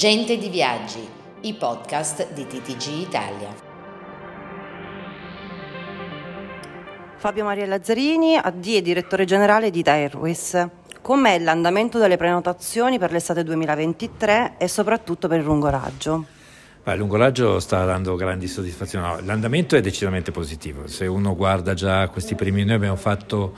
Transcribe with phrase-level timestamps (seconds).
[0.00, 1.06] Gente di Viaggi,
[1.42, 3.54] i podcast di TTG Italia.
[7.16, 10.68] Fabio Maria Lazzarini, AD e direttore generale di Ita Airways.
[11.02, 16.39] Com'è l'andamento delle prenotazioni per l'estate 2023 e soprattutto per il lungo raggio?
[16.86, 19.06] Il lungo sta dando grandi soddisfazioni.
[19.06, 20.86] No, l'andamento è decisamente positivo.
[20.86, 23.54] Se uno guarda già questi primi, noi abbiamo fatto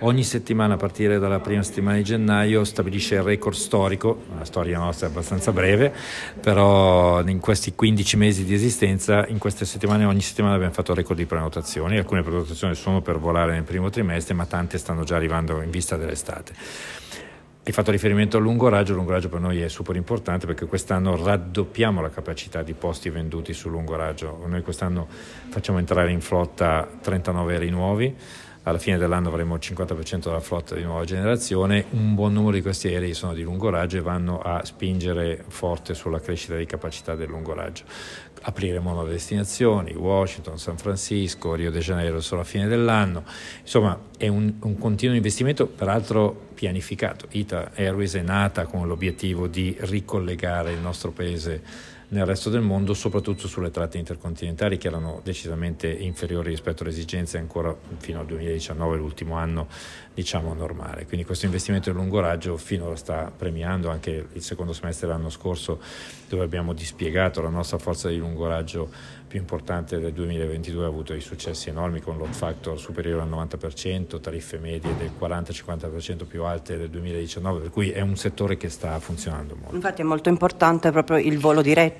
[0.00, 4.78] ogni settimana a partire dalla prima settimana di gennaio stabilisce il record storico, la storia
[4.78, 5.92] nostra è abbastanza breve,
[6.40, 11.18] però in questi 15 mesi di esistenza, in queste settimane, ogni settimana abbiamo fatto record
[11.18, 15.62] di prenotazioni, alcune prenotazioni sono per volare nel primo trimestre, ma tante stanno già arrivando
[15.62, 16.52] in vista dell'estate.
[17.66, 20.66] Hai fatto riferimento al lungo raggio, il lungo raggio per noi è super importante perché
[20.66, 24.40] quest'anno raddoppiamo la capacità di posti venduti sul lungo raggio.
[24.46, 25.08] Noi quest'anno
[25.48, 28.14] facciamo entrare in flotta 39 aerei nuovi,
[28.66, 32.62] alla fine dell'anno avremo il 50% della flotta di nuova generazione, un buon numero di
[32.62, 37.14] questi aerei sono di lungo raggio e vanno a spingere forte sulla crescita di capacità
[37.14, 37.84] del lungo raggio.
[38.42, 43.22] Apriremo nuove destinazioni, Washington, San Francisco, Rio de Janeiro solo a fine dell'anno,
[43.60, 47.26] insomma è un, un continuo investimento peraltro pianificato.
[47.30, 52.94] Ita Airways è nata con l'obiettivo di ricollegare il nostro paese nel resto del mondo,
[52.94, 58.96] soprattutto sulle tratte intercontinentali che erano decisamente inferiori rispetto alle esigenze ancora fino al 2019,
[58.96, 59.66] l'ultimo anno
[60.14, 61.04] diciamo normale.
[61.06, 65.80] Quindi questo investimento in lungo raggio finora sta premiando anche il secondo semestre dell'anno scorso
[66.28, 68.88] dove abbiamo dispiegato la nostra forza di lungo raggio
[69.26, 74.20] più importante del 2022 ha avuto dei successi enormi con load factor superiore al 90%,
[74.20, 78.98] tariffe medie del 40-50% più alte del 2019, per cui è un settore che sta
[79.00, 79.74] funzionando molto.
[79.74, 81.95] Infatti è molto importante proprio il volo diretto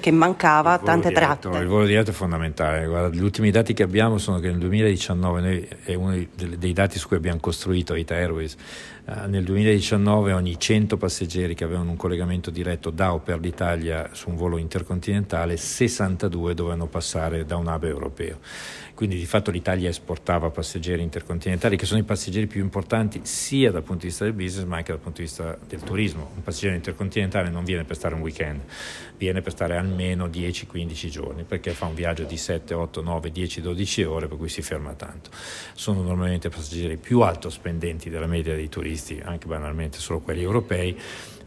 [0.00, 1.58] che mancava tante diretto, tratte.
[1.58, 5.40] Il volo diretto è fondamentale, Guarda, gli ultimi dati che abbiamo sono che nel 2019
[5.40, 8.56] noi, è uno dei, dei dati su cui abbiamo costruito Ita Airways,
[9.08, 14.10] eh, nel 2019 ogni 100 passeggeri che avevano un collegamento diretto da o per l'Italia
[14.12, 18.38] su un volo intercontinentale, 62 dovevano passare da un hub europeo.
[18.92, 23.84] Quindi di fatto l'Italia esportava passeggeri intercontinentali che sono i passeggeri più importanti sia dal
[23.84, 26.32] punto di vista del business ma anche dal punto di vista del turismo.
[26.34, 28.60] Un passeggero intercontinentale non viene per stare un weekend,
[29.16, 33.60] viene per stare almeno 10-15 giorni perché fa un viaggio di 7, 8, 9, 10,
[33.60, 35.30] 12 ore per cui si ferma tanto.
[35.74, 40.96] Sono normalmente passeggeri più alto spendenti della media dei turisti, anche banalmente solo quelli europei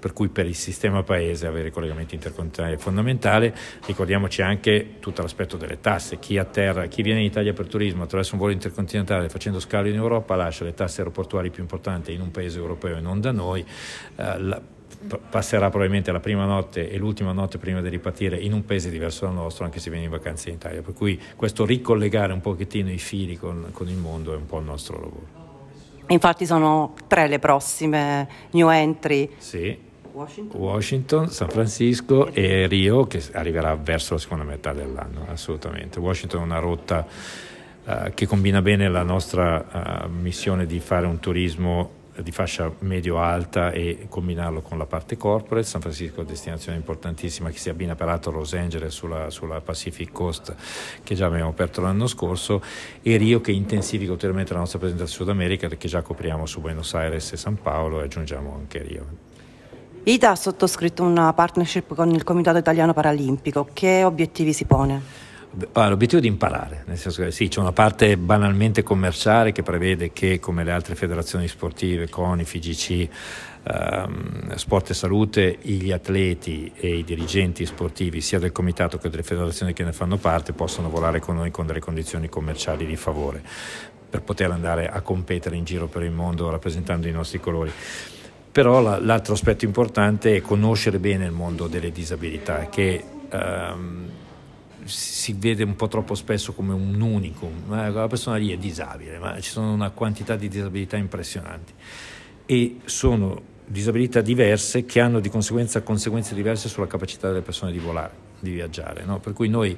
[0.01, 3.55] per cui per il sistema paese avere collegamenti intercontinentali è fondamentale.
[3.85, 8.33] Ricordiamoci anche tutto l'aspetto delle tasse, chi, atterra, chi viene in Italia per turismo attraverso
[8.33, 12.31] un volo intercontinentale facendo scalo in Europa lascia le tasse aeroportuali più importanti in un
[12.31, 13.63] paese europeo e non da noi.
[14.15, 14.61] Eh, la,
[15.29, 19.25] passerà probabilmente la prima notte e l'ultima notte prima di ripartire in un paese diverso
[19.25, 20.81] dal nostro, anche se viene in vacanza in Italia.
[20.81, 24.59] Per cui questo ricollegare un pochettino i fili con, con il mondo è un po'
[24.59, 25.39] il nostro lavoro.
[26.07, 29.29] Infatti sono tre le prossime new entry.
[29.37, 29.89] Sì.
[30.11, 30.59] Washington.
[30.59, 31.29] Washington.
[31.29, 35.99] San Francisco e Rio che arriverà verso la seconda metà dell'anno, assolutamente.
[35.99, 37.07] Washington è una rotta
[37.85, 43.71] uh, che combina bene la nostra uh, missione di fare un turismo di fascia medio-alta
[43.71, 45.65] e combinarlo con la parte corporate.
[45.65, 49.61] San Francisco è una destinazione importantissima che si abbina peraltro a Los Angeles sulla, sulla,
[49.61, 50.55] Pacific Coast
[51.03, 52.61] che già abbiamo aperto l'anno scorso
[53.01, 56.61] e Rio che intensifica ulteriormente la nostra presenza in Sud America perché già copriamo su
[56.61, 59.05] Buenos Aires e San Paolo e aggiungiamo anche Rio.
[60.03, 63.67] ITA ha sottoscritto una partnership con il Comitato Italiano Paralimpico.
[63.71, 65.29] Che obiettivi si pone?
[65.73, 70.13] L'obiettivo è di imparare, nel senso che sì, c'è una parte banalmente commerciale che prevede
[70.13, 73.09] che, come le altre federazioni sportive, CONI, FIGC,
[73.63, 79.23] ehm, Sport e Salute, gli atleti e i dirigenti sportivi, sia del comitato che delle
[79.23, 83.43] federazioni che ne fanno parte, possano volare con noi con delle condizioni commerciali di favore
[84.09, 87.71] per poter andare a competere in giro per il mondo rappresentando i nostri colori.
[88.51, 94.09] Però la, l'altro aspetto importante è conoscere bene il mondo delle disabilità, che ehm,
[94.85, 97.69] si vede un po' troppo spesso come un unicum.
[97.69, 101.73] La persona lì è disabile, ma ci sono una quantità di disabilità impressionanti.
[102.45, 107.79] E sono disabilità diverse che hanno di conseguenza conseguenze diverse sulla capacità delle persone di
[107.79, 109.03] volare, di viaggiare.
[109.05, 109.19] No?
[109.19, 109.77] Per cui noi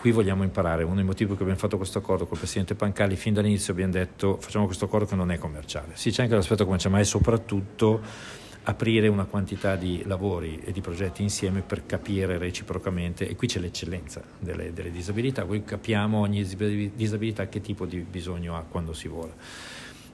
[0.00, 2.76] Qui vogliamo imparare, uno dei motivi per cui abbiamo fatto questo accordo con il Presidente
[2.76, 5.94] Pancalli, fin dall'inizio abbiamo detto facciamo questo accordo che non è commerciale.
[5.94, 8.00] Sì, c'è anche l'aspetto commerciale, ma è soprattutto
[8.68, 13.60] aprire una quantità di lavori e di progetti insieme per capire reciprocamente, e qui c'è
[13.60, 16.44] l'eccellenza delle, delle disabilità, qui capiamo ogni
[16.94, 19.32] disabilità che tipo di bisogno ha quando si vola.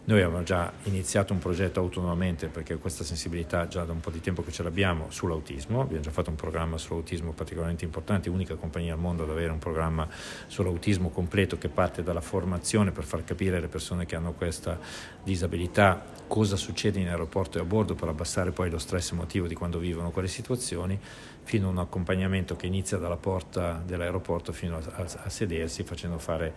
[0.06, 4.20] Noi abbiamo già iniziato un progetto autonomamente perché questa sensibilità già da un po' di
[4.20, 8.92] tempo che ce l'abbiamo sull'autismo, abbiamo già fatto un programma sull'autismo particolarmente importante, unica compagnia
[8.92, 10.06] al mondo ad avere un programma
[10.46, 14.78] sull'autismo completo che parte dalla formazione per far capire alle persone che hanno questa
[15.22, 19.54] disabilità cosa succede in aeroporto e a bordo per abbassare poi lo stress emotivo di
[19.54, 21.00] quando vivono quelle situazioni,
[21.44, 26.18] fino a un accompagnamento che inizia dalla porta dell'aeroporto fino a, a, a sedersi facendo
[26.18, 26.52] fare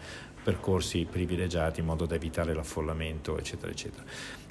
[0.48, 4.04] percorsi privilegiati in modo da evitare l'affollamento, eccetera, eccetera.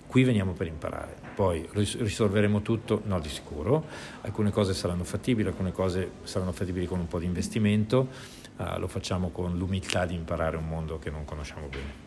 [0.06, 3.02] Qui veniamo per imparare, poi risolveremo tutto?
[3.04, 3.84] No, di sicuro.
[4.22, 8.08] Alcune cose saranno fattibili, alcune cose saranno fattibili con un po' di investimento,
[8.56, 12.04] uh, lo facciamo con l'umiltà di imparare un mondo che non conosciamo bene.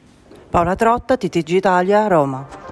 [0.49, 2.69] Paola Trotta, TTG Italia, Roma.